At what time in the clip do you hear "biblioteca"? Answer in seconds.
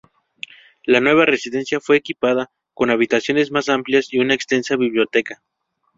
4.75-5.43